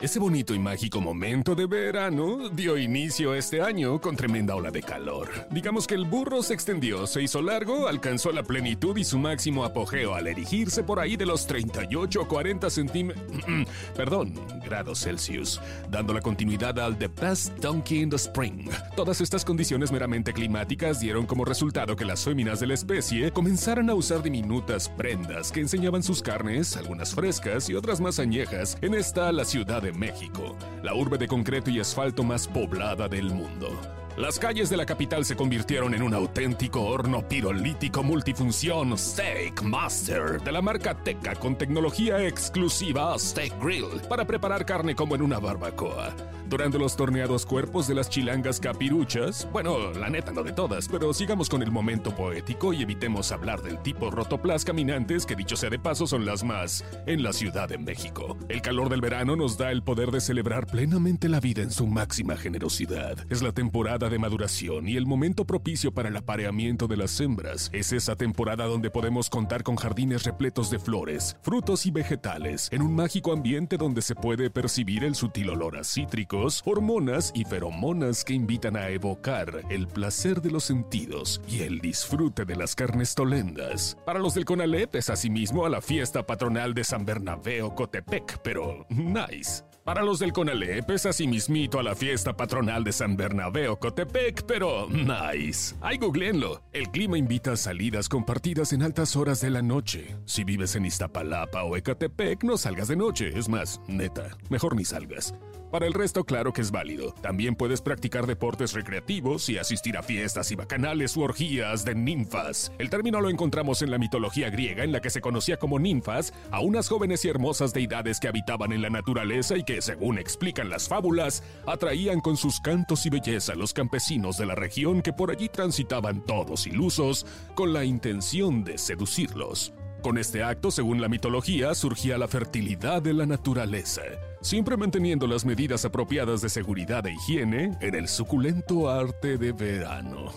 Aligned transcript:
Ese 0.00 0.18
bonito 0.18 0.54
y 0.54 0.58
mágico 0.58 0.98
momento 1.02 1.54
de 1.54 1.66
verano 1.66 2.48
dio 2.48 2.78
inicio 2.78 3.34
este 3.34 3.60
año 3.60 4.00
con 4.00 4.16
tremenda 4.16 4.54
ola 4.54 4.70
de 4.70 4.82
calor. 4.82 5.28
Digamos 5.50 5.86
que 5.86 5.94
el 5.94 6.06
burro 6.06 6.42
se 6.42 6.54
extendió, 6.54 7.06
se 7.06 7.20
hizo 7.20 7.42
largo, 7.42 7.86
alcanzó 7.86 8.32
la 8.32 8.42
plenitud 8.42 8.96
y 8.96 9.04
su 9.04 9.18
máximo 9.18 9.62
apogeo 9.62 10.14
al 10.14 10.26
erigirse 10.26 10.82
por 10.82 11.00
ahí 11.00 11.18
de 11.18 11.26
los 11.26 11.46
38 11.46 12.18
o 12.18 12.26
40 12.26 12.70
centímetros... 12.70 13.22
perdón, 13.94 14.32
grados 14.64 15.00
Celsius, 15.00 15.60
dando 15.90 16.14
la 16.14 16.22
continuidad 16.22 16.78
al 16.78 16.96
The 16.96 17.08
Best 17.08 17.58
Donkey 17.58 18.00
in 18.00 18.08
the 18.08 18.16
Spring. 18.16 18.70
Todas 18.96 19.20
estas 19.20 19.44
condiciones 19.44 19.92
meramente 19.92 20.32
climáticas 20.32 21.00
dieron 21.00 21.26
como 21.26 21.44
resultado 21.44 21.94
que 21.94 22.06
las 22.06 22.24
féminas 22.24 22.58
de 22.60 22.68
la 22.68 22.74
especie 22.74 23.32
comenzaran 23.32 23.90
a 23.90 23.94
usar 23.94 24.22
diminutas 24.22 24.88
prendas 24.88 25.52
que 25.52 25.60
enseñaban 25.60 26.02
sus 26.02 26.22
carnes, 26.22 26.74
algunas 26.78 27.14
frescas 27.14 27.68
y 27.68 27.74
otras 27.74 28.00
más 28.00 28.18
añejas, 28.18 28.78
en 28.80 28.94
esta 28.94 29.30
la 29.30 29.44
ciudad 29.44 29.82
de 29.82 29.89
México, 29.92 30.56
la 30.82 30.94
urbe 30.94 31.18
de 31.18 31.28
concreto 31.28 31.70
y 31.70 31.80
asfalto 31.80 32.22
más 32.22 32.46
poblada 32.46 33.08
del 33.08 33.30
mundo. 33.30 33.68
Las 34.16 34.38
calles 34.38 34.68
de 34.68 34.76
la 34.76 34.84
capital 34.84 35.24
se 35.24 35.36
convirtieron 35.36 35.94
en 35.94 36.02
un 36.02 36.12
auténtico 36.12 36.82
horno 36.82 37.26
pirolítico 37.26 38.02
multifunción 38.02 38.98
Steak 38.98 39.62
Master 39.62 40.42
de 40.42 40.52
la 40.52 40.60
marca 40.60 40.94
Teca 40.94 41.34
con 41.36 41.56
tecnología 41.56 42.26
exclusiva 42.26 43.18
Steak 43.18 43.62
Grill 43.62 44.02
para 44.08 44.26
preparar 44.26 44.66
carne 44.66 44.94
como 44.94 45.14
en 45.14 45.22
una 45.22 45.38
barbacoa 45.38 46.14
durante 46.50 46.80
los 46.80 46.96
torneados 46.96 47.46
cuerpos 47.46 47.86
de 47.86 47.94
las 47.94 48.10
chilangas 48.10 48.58
capiruchas. 48.58 49.48
Bueno, 49.52 49.92
la 49.92 50.10
neta 50.10 50.32
no 50.32 50.42
de 50.42 50.52
todas, 50.52 50.88
pero 50.88 51.14
sigamos 51.14 51.48
con 51.48 51.62
el 51.62 51.70
momento 51.70 52.14
poético 52.14 52.72
y 52.72 52.82
evitemos 52.82 53.30
hablar 53.30 53.62
del 53.62 53.78
tipo 53.78 54.10
rotoplas 54.10 54.64
caminantes 54.64 55.24
que 55.24 55.36
dicho 55.36 55.56
sea 55.56 55.70
de 55.70 55.78
paso 55.78 56.08
son 56.08 56.26
las 56.26 56.42
más 56.42 56.84
en 57.06 57.22
la 57.22 57.32
Ciudad 57.32 57.68
de 57.68 57.78
México. 57.78 58.36
El 58.48 58.62
calor 58.62 58.88
del 58.88 59.00
verano 59.00 59.36
nos 59.36 59.56
da 59.56 59.70
el 59.70 59.84
poder 59.84 60.10
de 60.10 60.20
celebrar 60.20 60.66
plenamente 60.66 61.28
la 61.28 61.38
vida 61.38 61.62
en 61.62 61.70
su 61.70 61.86
máxima 61.86 62.36
generosidad. 62.36 63.24
Es 63.30 63.42
la 63.42 63.52
temporada 63.52 64.08
de 64.08 64.18
maduración 64.18 64.88
y 64.88 64.96
el 64.96 65.06
momento 65.06 65.46
propicio 65.46 65.94
para 65.94 66.08
el 66.08 66.16
apareamiento 66.16 66.88
de 66.88 66.96
las 66.96 67.20
hembras. 67.20 67.70
Es 67.72 67.92
esa 67.92 68.16
temporada 68.16 68.64
donde 68.66 68.90
podemos 68.90 69.30
contar 69.30 69.62
con 69.62 69.76
jardines 69.76 70.24
repletos 70.24 70.68
de 70.68 70.80
flores, 70.80 71.36
frutos 71.42 71.86
y 71.86 71.92
vegetales, 71.92 72.68
en 72.72 72.82
un 72.82 72.96
mágico 72.96 73.32
ambiente 73.32 73.76
donde 73.76 74.02
se 74.02 74.16
puede 74.16 74.50
percibir 74.50 75.04
el 75.04 75.14
sutil 75.14 75.50
olor 75.50 75.76
a 75.76 75.84
cítrico 75.84 76.39
hormonas 76.64 77.32
y 77.34 77.44
feromonas 77.44 78.24
que 78.24 78.32
invitan 78.32 78.76
a 78.76 78.88
evocar 78.88 79.62
el 79.68 79.86
placer 79.86 80.40
de 80.40 80.50
los 80.50 80.64
sentidos 80.64 81.40
y 81.46 81.62
el 81.62 81.80
disfrute 81.80 82.44
de 82.44 82.56
las 82.56 82.74
carnes 82.74 83.14
tolendas. 83.14 83.98
Para 84.06 84.18
los 84.18 84.34
del 84.34 84.46
Conalep 84.46 84.94
es 84.96 85.10
asimismo 85.10 85.66
a 85.66 85.68
la 85.68 85.82
fiesta 85.82 86.26
patronal 86.26 86.72
de 86.72 86.84
San 86.84 87.04
Bernabé 87.04 87.60
Cotepec, 87.74 88.40
pero 88.42 88.86
nice. 88.88 89.64
Para 89.84 90.02
los 90.02 90.18
del 90.18 90.32
Conalep 90.32 90.90
es 90.90 91.04
asimismito 91.04 91.78
a 91.78 91.82
la 91.82 91.94
fiesta 91.94 92.36
patronal 92.36 92.84
de 92.84 92.92
San 92.92 93.16
Bernabé 93.16 93.66
Cotepec, 93.78 94.44
pero 94.46 94.88
nice. 94.88 95.74
Ahí 95.80 95.98
googleenlo. 95.98 96.62
El 96.72 96.90
clima 96.90 97.18
invita 97.18 97.52
a 97.52 97.56
salidas 97.56 98.08
compartidas 98.08 98.72
en 98.72 98.82
altas 98.82 99.16
horas 99.16 99.40
de 99.40 99.50
la 99.50 99.62
noche. 99.62 100.16
Si 100.24 100.44
vives 100.44 100.74
en 100.76 100.86
Iztapalapa 100.86 101.64
o 101.64 101.76
Ecatepec, 101.76 102.44
no 102.44 102.56
salgas 102.56 102.88
de 102.88 102.96
noche. 102.96 103.30
Es 103.36 103.48
más, 103.48 103.80
neta, 103.88 104.36
mejor 104.48 104.76
ni 104.76 104.84
salgas. 104.84 105.34
Para 105.70 105.86
el 105.86 105.94
resto, 105.94 106.24
claro 106.24 106.52
que 106.52 106.62
es 106.62 106.72
válido. 106.72 107.12
También 107.20 107.54
puedes 107.54 107.80
practicar 107.80 108.26
deportes 108.26 108.72
recreativos 108.72 109.48
y 109.48 109.58
asistir 109.58 109.96
a 109.96 110.02
fiestas 110.02 110.50
y 110.50 110.56
bacanales 110.56 111.16
u 111.16 111.22
orgías 111.22 111.84
de 111.84 111.94
ninfas. 111.94 112.72
El 112.78 112.90
término 112.90 113.20
lo 113.20 113.30
encontramos 113.30 113.80
en 113.82 113.92
la 113.92 113.98
mitología 113.98 114.50
griega 114.50 114.82
en 114.82 114.90
la 114.90 115.00
que 115.00 115.10
se 115.10 115.20
conocía 115.20 115.58
como 115.58 115.78
ninfas 115.78 116.32
a 116.50 116.60
unas 116.60 116.88
jóvenes 116.88 117.24
y 117.24 117.28
hermosas 117.28 117.72
deidades 117.72 118.18
que 118.18 118.26
habitaban 118.26 118.72
en 118.72 118.82
la 118.82 118.90
naturaleza 118.90 119.56
y 119.56 119.62
que, 119.62 119.80
según 119.80 120.18
explican 120.18 120.70
las 120.70 120.88
fábulas, 120.88 121.44
atraían 121.66 122.20
con 122.20 122.36
sus 122.36 122.60
cantos 122.60 123.06
y 123.06 123.10
belleza 123.10 123.52
a 123.52 123.56
los 123.56 123.72
campesinos 123.72 124.38
de 124.38 124.46
la 124.46 124.56
región 124.56 125.02
que 125.02 125.12
por 125.12 125.30
allí 125.30 125.48
transitaban 125.48 126.24
todos 126.24 126.66
ilusos 126.66 127.26
con 127.54 127.72
la 127.72 127.84
intención 127.84 128.64
de 128.64 128.76
seducirlos. 128.76 129.72
Con 130.02 130.16
este 130.16 130.42
acto, 130.42 130.70
según 130.70 131.00
la 131.00 131.08
mitología, 131.08 131.74
surgía 131.74 132.16
la 132.16 132.26
fertilidad 132.26 133.02
de 133.02 133.12
la 133.12 133.26
naturaleza, 133.26 134.00
siempre 134.40 134.78
manteniendo 134.78 135.26
las 135.26 135.44
medidas 135.44 135.84
apropiadas 135.84 136.40
de 136.40 136.48
seguridad 136.48 137.06
e 137.06 137.12
higiene 137.12 137.76
en 137.82 137.94
el 137.94 138.08
suculento 138.08 138.88
arte 138.88 139.36
de 139.36 139.52
verano. 139.52 140.32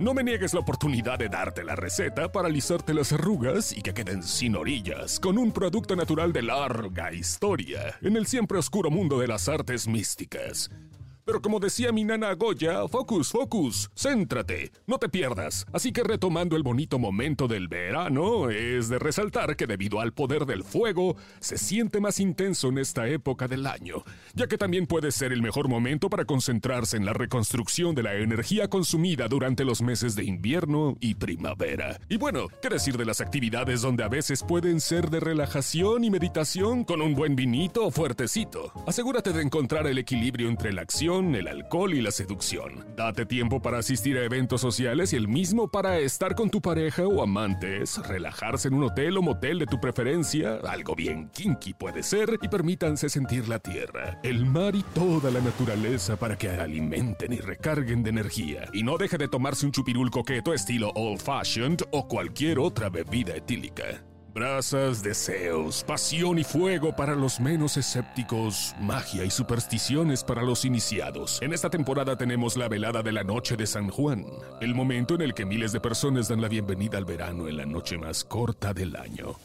No 0.00 0.12
me 0.12 0.24
niegues 0.24 0.54
la 0.54 0.60
oportunidad 0.60 1.18
de 1.20 1.28
darte 1.28 1.62
la 1.62 1.76
receta 1.76 2.32
para 2.32 2.48
alisarte 2.48 2.94
las 2.94 3.12
arrugas 3.12 3.72
y 3.72 3.80
que 3.80 3.94
queden 3.94 4.24
sin 4.24 4.56
orillas, 4.56 5.20
con 5.20 5.38
un 5.38 5.52
producto 5.52 5.94
natural 5.94 6.32
de 6.32 6.42
larga 6.42 7.12
historia 7.12 7.96
en 8.02 8.16
el 8.16 8.26
siempre 8.26 8.58
oscuro 8.58 8.90
mundo 8.90 9.20
de 9.20 9.28
las 9.28 9.48
artes 9.48 9.86
místicas. 9.86 10.68
Pero 11.26 11.42
como 11.42 11.58
decía 11.58 11.90
mi 11.90 12.04
nana 12.04 12.32
Goya, 12.34 12.86
focus, 12.86 13.32
focus, 13.32 13.90
céntrate, 13.96 14.70
no 14.86 14.96
te 14.98 15.08
pierdas. 15.08 15.66
Así 15.72 15.90
que 15.90 16.04
retomando 16.04 16.54
el 16.54 16.62
bonito 16.62 17.00
momento 17.00 17.48
del 17.48 17.66
verano, 17.66 18.48
es 18.48 18.88
de 18.88 19.00
resaltar 19.00 19.56
que 19.56 19.66
debido 19.66 20.00
al 20.00 20.12
poder 20.12 20.46
del 20.46 20.62
fuego, 20.62 21.16
se 21.40 21.58
siente 21.58 21.98
más 21.98 22.20
intenso 22.20 22.68
en 22.68 22.78
esta 22.78 23.08
época 23.08 23.48
del 23.48 23.66
año, 23.66 24.04
ya 24.34 24.46
que 24.46 24.56
también 24.56 24.86
puede 24.86 25.10
ser 25.10 25.32
el 25.32 25.42
mejor 25.42 25.68
momento 25.68 26.08
para 26.08 26.26
concentrarse 26.26 26.96
en 26.96 27.04
la 27.04 27.12
reconstrucción 27.12 27.96
de 27.96 28.04
la 28.04 28.14
energía 28.14 28.68
consumida 28.68 29.26
durante 29.26 29.64
los 29.64 29.82
meses 29.82 30.14
de 30.14 30.22
invierno 30.22 30.96
y 31.00 31.16
primavera. 31.16 31.98
Y 32.08 32.18
bueno, 32.18 32.46
¿qué 32.62 32.68
decir 32.68 32.96
de 32.96 33.04
las 33.04 33.20
actividades 33.20 33.82
donde 33.82 34.04
a 34.04 34.08
veces 34.08 34.44
pueden 34.44 34.80
ser 34.80 35.10
de 35.10 35.18
relajación 35.18 36.04
y 36.04 36.10
meditación 36.10 36.84
con 36.84 37.02
un 37.02 37.16
buen 37.16 37.34
vinito 37.34 37.90
fuertecito? 37.90 38.72
Asegúrate 38.86 39.32
de 39.32 39.42
encontrar 39.42 39.88
el 39.88 39.98
equilibrio 39.98 40.48
entre 40.48 40.72
la 40.72 40.82
acción 40.82 41.15
el 41.34 41.48
alcohol 41.48 41.94
y 41.94 42.02
la 42.02 42.10
seducción. 42.10 42.84
Date 42.96 43.26
tiempo 43.26 43.62
para 43.62 43.78
asistir 43.78 44.18
a 44.18 44.24
eventos 44.24 44.60
sociales 44.60 45.12
y 45.12 45.16
el 45.16 45.28
mismo 45.28 45.68
para 45.68 45.98
estar 45.98 46.34
con 46.34 46.50
tu 46.50 46.60
pareja 46.60 47.06
o 47.06 47.22
amantes, 47.22 47.98
relajarse 48.06 48.68
en 48.68 48.74
un 48.74 48.84
hotel 48.84 49.16
o 49.16 49.22
motel 49.22 49.58
de 49.58 49.66
tu 49.66 49.80
preferencia, 49.80 50.56
algo 50.64 50.94
bien 50.94 51.28
kinky 51.30 51.74
puede 51.74 52.02
ser, 52.02 52.38
y 52.42 52.48
permítanse 52.48 53.08
sentir 53.08 53.48
la 53.48 53.58
tierra, 53.58 54.20
el 54.22 54.44
mar 54.44 54.74
y 54.74 54.82
toda 54.94 55.30
la 55.30 55.40
naturaleza 55.40 56.16
para 56.16 56.36
que 56.36 56.50
alimenten 56.50 57.32
y 57.32 57.38
recarguen 57.38 58.02
de 58.02 58.10
energía. 58.10 58.68
Y 58.72 58.82
no 58.82 58.98
deje 58.98 59.16
de 59.16 59.28
tomarse 59.28 59.66
un 59.66 59.72
chupirul 59.72 60.10
coqueto 60.10 60.52
estilo 60.52 60.90
old 60.94 61.20
fashioned 61.20 61.82
o 61.92 62.06
cualquier 62.06 62.58
otra 62.58 62.88
bebida 62.88 63.34
etílica. 63.34 64.02
Brasas, 64.36 65.02
deseos, 65.02 65.82
pasión 65.82 66.38
y 66.38 66.44
fuego 66.44 66.94
para 66.94 67.14
los 67.14 67.40
menos 67.40 67.78
escépticos, 67.78 68.74
magia 68.78 69.24
y 69.24 69.30
supersticiones 69.30 70.22
para 70.22 70.42
los 70.42 70.66
iniciados. 70.66 71.40
En 71.40 71.54
esta 71.54 71.70
temporada 71.70 72.18
tenemos 72.18 72.54
la 72.58 72.68
velada 72.68 73.02
de 73.02 73.12
la 73.12 73.24
noche 73.24 73.56
de 73.56 73.66
San 73.66 73.88
Juan, 73.88 74.26
el 74.60 74.74
momento 74.74 75.14
en 75.14 75.22
el 75.22 75.32
que 75.32 75.46
miles 75.46 75.72
de 75.72 75.80
personas 75.80 76.28
dan 76.28 76.42
la 76.42 76.48
bienvenida 76.48 76.98
al 76.98 77.06
verano 77.06 77.48
en 77.48 77.56
la 77.56 77.64
noche 77.64 77.96
más 77.96 78.24
corta 78.24 78.74
del 78.74 78.94
año. 78.96 79.36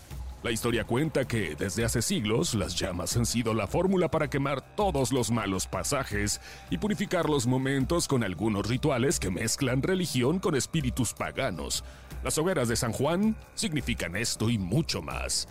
La 0.44 0.50
historia 0.50 0.84
cuenta 0.86 1.26
que, 1.26 1.56
desde 1.56 1.86
hace 1.86 2.02
siglos, 2.02 2.56
las 2.56 2.76
llamas 2.76 3.16
han 3.16 3.28
sido 3.28 3.54
la 3.54 3.68
fórmula 3.68 4.10
para 4.10 4.28
quemar 4.28 4.76
todos 4.76 5.12
los 5.12 5.30
malos 5.30 5.68
pasajes 5.68 6.42
y 6.72 6.80
purificar 6.80 7.30
los 7.30 7.46
momentos 7.46 8.08
con 8.08 8.24
algunos 8.24 8.68
rituales 8.68 9.20
que 9.20 9.30
mezclan 9.30 9.84
religión 9.84 10.40
con 10.40 10.56
espíritus 10.56 11.14
paganos. 11.14 11.84
Las 12.24 12.40
hogueras 12.40 12.68
de 12.70 12.76
San 12.76 12.92
Juan 12.92 13.36
significan 13.54 14.16
esto 14.16 14.50
y 14.50 14.58
mucho 14.58 15.04
más. 15.04 15.48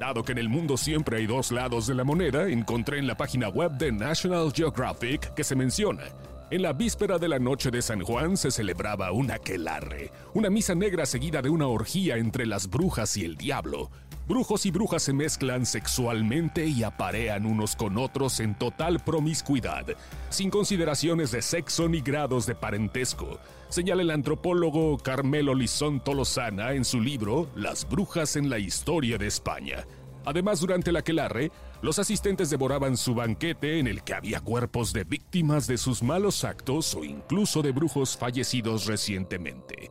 Dado 0.00 0.24
que 0.24 0.32
en 0.32 0.38
el 0.38 0.48
mundo 0.48 0.76
siempre 0.76 1.18
hay 1.18 1.26
dos 1.26 1.52
lados 1.52 1.86
de 1.86 1.94
la 1.94 2.02
moneda, 2.02 2.48
encontré 2.48 2.98
en 2.98 3.06
la 3.06 3.16
página 3.16 3.48
web 3.48 3.70
de 3.72 3.92
National 3.92 4.52
Geographic 4.52 5.34
que 5.34 5.44
se 5.44 5.54
menciona 5.54 6.02
en 6.52 6.60
la 6.60 6.74
víspera 6.74 7.18
de 7.18 7.28
la 7.28 7.38
noche 7.38 7.70
de 7.70 7.80
San 7.80 8.02
Juan 8.02 8.36
se 8.36 8.50
celebraba 8.50 9.10
un 9.10 9.30
aquelarre, 9.30 10.12
una 10.34 10.50
misa 10.50 10.74
negra 10.74 11.06
seguida 11.06 11.40
de 11.40 11.48
una 11.48 11.66
orgía 11.66 12.18
entre 12.18 12.44
las 12.44 12.68
brujas 12.68 13.16
y 13.16 13.24
el 13.24 13.38
diablo. 13.38 13.90
Brujos 14.32 14.64
y 14.64 14.70
brujas 14.70 15.02
se 15.02 15.12
mezclan 15.12 15.66
sexualmente 15.66 16.64
y 16.64 16.84
aparean 16.84 17.44
unos 17.44 17.76
con 17.76 17.98
otros 17.98 18.40
en 18.40 18.54
total 18.54 18.98
promiscuidad, 18.98 19.84
sin 20.30 20.48
consideraciones 20.48 21.32
de 21.32 21.42
sexo 21.42 21.86
ni 21.86 22.00
grados 22.00 22.46
de 22.46 22.54
parentesco, 22.54 23.38
señala 23.68 24.00
el 24.00 24.10
antropólogo 24.10 24.96
Carmelo 24.96 25.54
Lizón 25.54 26.02
Tolosana 26.02 26.72
en 26.72 26.86
su 26.86 26.98
libro 26.98 27.50
Las 27.54 27.86
brujas 27.86 28.36
en 28.36 28.48
la 28.48 28.58
historia 28.58 29.18
de 29.18 29.26
España. 29.26 29.86
Además, 30.24 30.60
durante 30.60 30.92
la 30.92 31.00
aquelarre, 31.00 31.52
los 31.82 31.98
asistentes 31.98 32.48
devoraban 32.48 32.96
su 32.96 33.14
banquete 33.14 33.80
en 33.80 33.86
el 33.86 34.02
que 34.02 34.14
había 34.14 34.40
cuerpos 34.40 34.94
de 34.94 35.04
víctimas 35.04 35.66
de 35.66 35.76
sus 35.76 36.02
malos 36.02 36.42
actos 36.44 36.94
o 36.94 37.04
incluso 37.04 37.60
de 37.60 37.72
brujos 37.72 38.16
fallecidos 38.16 38.86
recientemente. 38.86 39.90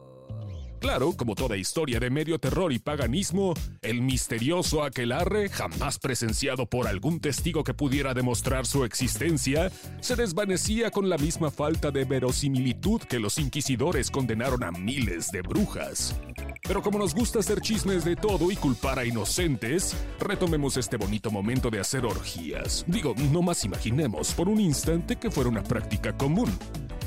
Claro, 0.82 1.14
como 1.16 1.36
toda 1.36 1.58
historia 1.58 2.00
de 2.00 2.10
medio 2.10 2.40
terror 2.40 2.74
y 2.74 2.80
paganismo, 2.80 3.54
el 3.84 4.02
misterioso 4.02 4.84
aquelarre, 4.84 5.48
jamás 5.48 6.00
presenciado 6.00 6.66
por 6.66 6.88
algún 6.88 7.20
testigo 7.20 7.64
que 7.64 7.76
pudiera 7.76 8.16
demostrar 8.16 8.66
su 8.66 8.84
existencia, 8.84 9.72
se 10.00 10.16
desvanecía 10.16 10.90
con 10.90 11.08
la 11.08 11.20
misma 11.20 11.52
falta 11.52 11.92
de 11.92 12.04
verosimilitud 12.04 13.00
que 13.04 13.20
los 13.20 13.38
inquisidores 13.38 14.10
condenaron 14.10 14.64
a 14.64 14.72
miles 14.72 15.32
de 15.32 15.44
brujas. 15.44 16.16
Pero 16.64 16.82
como 16.82 16.98
nos 16.98 17.14
gusta 17.14 17.40
hacer 17.40 17.62
chismes 17.62 18.04
de 18.04 18.16
todo 18.16 18.50
y 18.52 18.56
culpar 18.56 18.98
a 18.98 19.06
inocentes, 19.06 19.96
retomemos 20.20 20.78
este 20.78 20.98
bonito 20.98 21.30
momento 21.30 21.70
de 21.70 21.80
hacer 21.80 22.06
orgías. 22.06 22.86
Digo, 22.88 23.14
no 23.32 23.44
más 23.44 23.64
imaginemos 23.66 24.34
por 24.34 24.50
un 24.50 24.60
instante 24.60 25.18
que 25.18 25.30
fuera 25.30 25.48
una 25.48 25.62
práctica 25.62 26.18
común. 26.18 26.50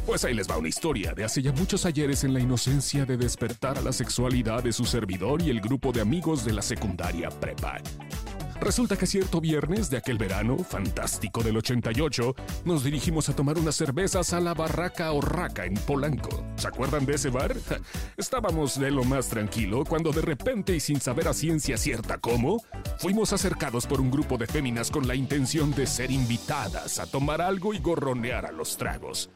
Pues 0.06 0.22
ahí 0.24 0.34
les 0.34 0.48
va 0.48 0.58
una 0.58 0.68
historia 0.68 1.14
de 1.14 1.24
hace 1.24 1.40
ya 1.40 1.52
muchos 1.52 1.86
ayeres 1.86 2.24
en 2.24 2.34
la 2.34 2.40
inocencia 2.40 3.06
de 3.06 3.16
despertar 3.16 3.78
a 3.78 3.80
la 3.80 3.92
sexualidad 3.92 4.62
de 4.62 4.72
su 4.72 4.84
servidor 4.84 5.40
y 5.40 5.48
el 5.48 5.62
grupo 5.62 5.92
de 5.92 6.02
amigos 6.02 6.44
de 6.44 6.52
la 6.52 6.60
secundaria 6.60 7.30
prepa. 7.30 7.78
Resulta 8.60 8.96
que 8.96 9.06
cierto 9.06 9.40
viernes 9.40 9.90
de 9.90 9.96
aquel 9.96 10.18
verano 10.18 10.58
fantástico 10.58 11.42
del 11.42 11.56
88, 11.56 12.34
nos 12.64 12.84
dirigimos 12.84 13.28
a 13.28 13.36
tomar 13.36 13.58
unas 13.58 13.74
cervezas 13.76 14.32
a 14.34 14.40
la 14.40 14.54
Barraca 14.54 15.10
Orraca 15.12 15.64
en 15.64 15.74
Polanco. 15.74 16.44
¿Se 16.56 16.68
acuerdan 16.68 17.06
de 17.06 17.14
ese 17.14 17.30
bar? 17.30 17.54
Estábamos 18.16 18.78
de 18.78 18.90
lo 18.90 19.04
más 19.04 19.28
tranquilo 19.28 19.84
cuando 19.84 20.12
de 20.12 20.22
repente 20.22 20.76
y 20.76 20.80
sin 20.80 21.00
saber 21.00 21.28
a 21.28 21.34
ciencia 21.34 21.76
cierta 21.76 22.18
cómo, 22.18 22.62
fuimos 22.98 23.32
acercados 23.32 23.86
por 23.86 24.00
un 24.00 24.10
grupo 24.10 24.36
de 24.36 24.46
féminas 24.46 24.90
con 24.90 25.08
la 25.08 25.14
intención 25.14 25.74
de 25.74 25.86
ser 25.86 26.10
invitadas 26.10 26.98
a 26.98 27.06
tomar 27.06 27.40
algo 27.40 27.74
y 27.74 27.78
gorronear 27.78 28.46
a 28.46 28.52
los 28.52 28.76
tragos. 28.76 29.30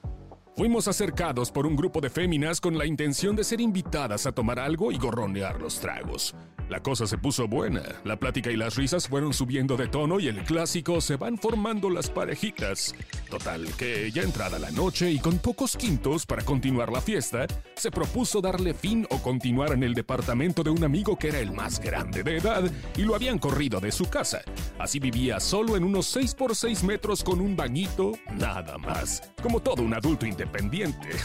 Fuimos 0.59 0.89
acercados 0.89 1.53
por 1.53 1.69
un 1.69 1.77
grupo 1.77 2.01
de 2.01 2.11
féminas 2.11 2.61
con 2.61 2.77
la 2.77 2.85
intención 2.85 3.37
de 3.37 3.45
ser 3.45 3.61
invitadas 3.61 4.27
a 4.27 4.33
tomar 4.33 4.59
algo 4.59 4.91
y 4.91 4.99
gorronear 4.99 5.61
los 5.61 5.79
tragos. 5.79 6.35
La 6.69 6.81
cosa 6.81 7.07
se 7.07 7.17
puso 7.17 7.49
buena, 7.49 7.83
la 8.05 8.19
plática 8.19 8.51
y 8.51 8.57
las 8.57 8.77
risas 8.77 9.09
fueron 9.09 9.33
subiendo 9.33 9.79
de 9.79 9.89
tono 9.89 10.21
y 10.21 10.29
el 10.29 10.45
clásico 10.45 11.01
se 11.01 11.17
van 11.17 11.39
formando 11.39 11.89
las 11.89 12.11
parejitas. 12.11 12.95
Total, 13.31 13.67
que 13.79 14.11
ya 14.11 14.21
entrada 14.23 14.59
la 14.59 14.71
noche 14.71 15.11
y 15.11 15.19
con 15.19 15.39
pocos 15.39 15.79
quintos 15.79 16.27
para 16.27 16.43
continuar 16.43 16.93
la 16.93 17.01
fiesta, 17.01 17.47
se 17.75 17.91
propuso 17.91 18.43
darle 18.43 18.75
fin 18.75 19.07
o 19.09 19.19
continuar 19.23 19.73
en 19.73 19.83
el 19.83 19.95
departamento 19.95 20.63
de 20.63 20.69
un 20.69 20.85
amigo 20.85 21.19
que 21.19 21.29
era 21.29 21.39
el 21.39 21.53
más 21.53 21.81
grande 21.81 22.23
de 22.23 22.37
edad 22.37 22.71
y 22.99 23.03
lo 23.03 23.15
habían 23.15 23.39
corrido 23.39 23.81
de 23.81 23.91
su 23.91 24.05
casa. 24.11 24.43
Así 24.79 24.99
vivía 24.99 25.41
solo 25.41 25.75
en 25.75 25.85
unos 25.85 26.05
6 26.07 26.35
por 26.35 26.55
6 26.55 26.85
metros 26.85 27.25
con 27.25 27.41
un 27.41 27.57
bañito, 27.57 28.13
nada 28.37 28.77
más, 28.77 29.23
como 29.43 29.61
todo 29.61 29.83
un 29.83 29.95
adulto 29.95 30.27
independiente. 30.27 31.09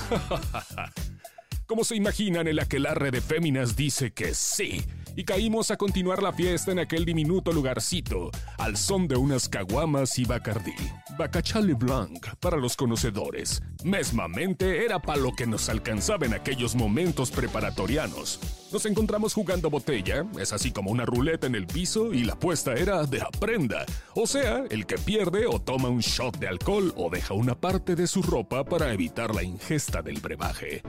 Como 1.65 1.85
se 1.85 1.95
imaginan, 1.95 2.47
el 2.47 2.59
aquelarre 2.59 3.09
de 3.09 3.21
féminas 3.21 3.75
dice 3.75 4.11
que 4.11 4.35
sí 4.35 4.83
y 5.15 5.23
caímos 5.23 5.71
a 5.71 5.77
continuar 5.77 6.21
la 6.21 6.33
fiesta 6.33 6.71
en 6.71 6.79
aquel 6.79 7.05
diminuto 7.05 7.51
lugarcito, 7.51 8.31
al 8.57 8.77
son 8.77 9.07
de 9.07 9.15
unas 9.15 9.49
caguamas 9.49 10.17
y 10.19 10.25
bacardí. 10.25 10.75
Bacachale 11.17 11.73
Blanc, 11.73 12.27
para 12.39 12.57
los 12.57 12.75
conocedores. 12.75 13.61
Mesmamente 13.83 14.83
era 14.83 14.99
para 14.99 15.19
lo 15.19 15.33
que 15.33 15.45
nos 15.45 15.69
alcanzaba 15.69 16.25
en 16.25 16.33
aquellos 16.33 16.75
momentos 16.75 17.31
preparatorianos. 17.31 18.39
Nos 18.71 18.85
encontramos 18.87 19.33
jugando 19.35 19.69
botella, 19.69 20.25
es 20.39 20.51
así 20.51 20.71
como 20.71 20.89
una 20.89 21.05
ruleta 21.05 21.45
en 21.45 21.53
el 21.53 21.67
piso 21.67 22.11
y 22.11 22.23
la 22.23 22.33
apuesta 22.33 22.73
era 22.73 23.03
de 23.03 23.21
aprenda. 23.21 23.85
O 24.15 24.25
sea, 24.25 24.63
el 24.69 24.87
que 24.87 24.97
pierde 24.97 25.45
o 25.45 25.59
toma 25.59 25.89
un 25.89 25.99
shot 25.99 26.39
de 26.39 26.47
alcohol 26.47 26.91
o 26.97 27.09
deja 27.11 27.35
una 27.35 27.53
parte 27.53 27.95
de 27.95 28.07
su 28.07 28.23
ropa 28.23 28.63
para 28.63 28.91
evitar 28.91 29.35
la 29.35 29.43
ingesta 29.43 30.01
del 30.01 30.19
brebaje. 30.19 30.81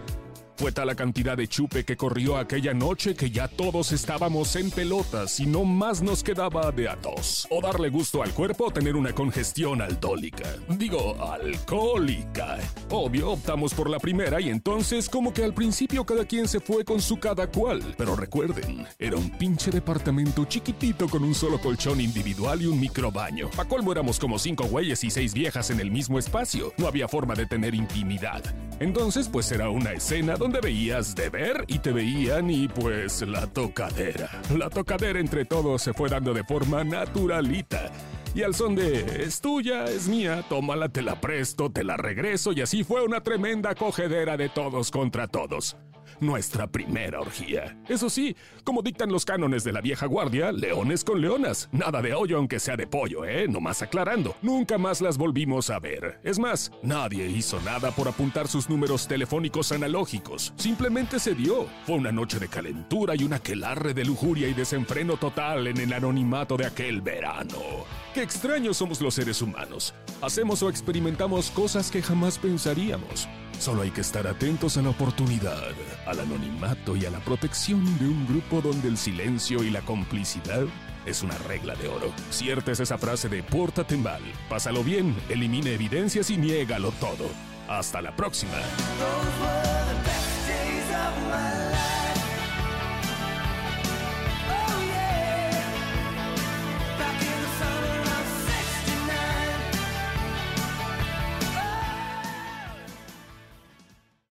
Fue 0.56 0.70
tal 0.70 0.86
la 0.86 0.94
cantidad 0.94 1.36
de 1.36 1.48
chupe 1.48 1.84
que 1.84 1.96
corrió 1.96 2.36
aquella 2.36 2.72
noche 2.74 3.16
que 3.16 3.30
ya 3.30 3.48
todos 3.48 3.90
estábamos 3.90 4.54
en 4.54 4.70
pelotas 4.70 5.40
y 5.40 5.46
no 5.46 5.64
más 5.64 6.00
nos 6.00 6.22
quedaba 6.22 6.70
de 6.70 6.88
a 6.88 6.94
dos. 6.94 7.48
O 7.50 7.60
darle 7.60 7.90
gusto 7.90 8.22
al 8.22 8.32
cuerpo 8.32 8.66
o 8.66 8.70
tener 8.70 8.94
una 8.94 9.12
congestión 9.12 9.82
altólica. 9.82 10.48
Digo, 10.68 11.20
alcohólica. 11.20 12.58
Obvio, 12.90 13.32
optamos 13.32 13.74
por 13.74 13.90
la 13.90 13.98
primera 13.98 14.40
y 14.40 14.48
entonces 14.48 15.08
como 15.08 15.34
que 15.34 15.42
al 15.42 15.54
principio 15.54 16.06
cada 16.06 16.24
quien 16.24 16.46
se 16.46 16.60
fue 16.60 16.84
con 16.84 17.00
su 17.00 17.18
cada 17.18 17.48
cual. 17.48 17.94
Pero 17.98 18.14
recuerden, 18.14 18.86
era 18.98 19.16
un 19.16 19.30
pinche 19.30 19.72
departamento 19.72 20.44
chiquitito 20.44 21.08
con 21.08 21.24
un 21.24 21.34
solo 21.34 21.60
colchón 21.60 22.00
individual 22.00 22.62
y 22.62 22.66
un 22.66 22.78
microbaño. 22.78 23.50
Pa' 23.50 23.64
colmo 23.64 23.90
éramos 23.90 24.20
como 24.20 24.38
cinco 24.38 24.66
güeyes 24.66 25.02
y 25.02 25.10
seis 25.10 25.34
viejas 25.34 25.70
en 25.70 25.80
el 25.80 25.90
mismo 25.90 26.18
espacio. 26.18 26.72
No 26.78 26.86
había 26.86 27.08
forma 27.08 27.34
de 27.34 27.46
tener 27.46 27.74
intimidad. 27.74 28.42
Entonces, 28.80 29.28
pues 29.28 29.50
era 29.52 29.70
una 29.70 29.92
escena 29.92 30.36
donde 30.36 30.60
veías 30.60 31.14
de 31.14 31.30
ver 31.30 31.64
y 31.68 31.78
te 31.78 31.92
veían 31.92 32.50
y 32.50 32.68
pues 32.68 33.22
la 33.22 33.46
tocadera. 33.46 34.42
La 34.56 34.68
tocadera 34.68 35.20
entre 35.20 35.44
todos 35.44 35.82
se 35.82 35.92
fue 35.92 36.08
dando 36.08 36.34
de 36.34 36.44
forma 36.44 36.84
naturalita. 36.84 37.90
Y 38.34 38.42
al 38.42 38.54
son 38.54 38.74
de 38.74 39.22
es 39.22 39.40
tuya, 39.40 39.84
es 39.84 40.08
mía, 40.08 40.44
tómala, 40.48 40.88
te 40.88 41.02
la 41.02 41.20
presto, 41.20 41.70
te 41.70 41.84
la 41.84 41.96
regreso 41.96 42.52
y 42.52 42.62
así 42.62 42.82
fue 42.82 43.04
una 43.04 43.22
tremenda 43.22 43.74
cogedera 43.74 44.36
de 44.36 44.48
todos 44.48 44.90
contra 44.90 45.28
todos 45.28 45.76
nuestra 46.24 46.66
primera 46.66 47.20
orgía. 47.20 47.76
Eso 47.88 48.10
sí, 48.10 48.36
como 48.64 48.82
dictan 48.82 49.12
los 49.12 49.24
cánones 49.24 49.64
de 49.64 49.72
la 49.72 49.80
vieja 49.80 50.06
guardia, 50.06 50.52
leones 50.52 51.04
con 51.04 51.20
leonas. 51.20 51.68
Nada 51.72 52.02
de 52.02 52.14
hoyo 52.14 52.38
aunque 52.38 52.60
sea 52.60 52.76
de 52.76 52.86
pollo, 52.86 53.24
¿eh? 53.24 53.46
Nomás 53.48 53.82
aclarando. 53.82 54.36
Nunca 54.42 54.78
más 54.78 55.00
las 55.00 55.18
volvimos 55.18 55.70
a 55.70 55.78
ver. 55.78 56.20
Es 56.24 56.38
más, 56.38 56.72
nadie 56.82 57.26
hizo 57.26 57.60
nada 57.60 57.90
por 57.90 58.08
apuntar 58.08 58.48
sus 58.48 58.68
números 58.68 59.06
telefónicos 59.06 59.72
analógicos. 59.72 60.52
Simplemente 60.56 61.18
se 61.18 61.34
dio. 61.34 61.66
Fue 61.86 61.96
una 61.96 62.12
noche 62.12 62.38
de 62.38 62.48
calentura 62.48 63.14
y 63.16 63.24
un 63.24 63.32
aquelarre 63.32 63.94
de 63.94 64.04
lujuria 64.04 64.48
y 64.48 64.54
desenfreno 64.54 65.16
total 65.16 65.66
en 65.66 65.78
el 65.78 65.92
anonimato 65.92 66.56
de 66.56 66.66
aquel 66.66 67.00
verano. 67.00 67.84
Qué 68.14 68.22
extraños 68.22 68.76
somos 68.76 69.00
los 69.00 69.14
seres 69.14 69.42
humanos. 69.42 69.94
Hacemos 70.22 70.62
o 70.62 70.70
experimentamos 70.70 71.50
cosas 71.50 71.90
que 71.90 72.02
jamás 72.02 72.38
pensaríamos. 72.38 73.28
Solo 73.58 73.82
hay 73.82 73.90
que 73.90 74.02
estar 74.02 74.26
atentos 74.26 74.76
a 74.76 74.82
la 74.82 74.90
oportunidad, 74.90 75.62
al 76.06 76.20
anonimato 76.20 76.96
y 76.96 77.06
a 77.06 77.10
la 77.10 77.20
protección 77.20 77.98
de 77.98 78.06
un 78.06 78.26
grupo 78.26 78.60
donde 78.60 78.88
el 78.88 78.96
silencio 78.96 79.62
y 79.62 79.70
la 79.70 79.80
complicidad 79.80 80.64
es 81.06 81.22
una 81.22 81.36
regla 81.38 81.74
de 81.74 81.88
oro. 81.88 82.12
Cierta 82.30 82.72
es 82.72 82.80
esa 82.80 82.98
frase 82.98 83.28
de 83.28 83.42
pórtate 83.42 83.96
mal, 83.96 84.22
pásalo 84.48 84.82
bien, 84.82 85.14
elimine 85.28 85.74
evidencias 85.74 86.30
y 86.30 86.36
niégalo 86.36 86.92
todo. 86.92 87.28
Hasta 87.68 88.02
la 88.02 88.14
próxima. 88.14 88.52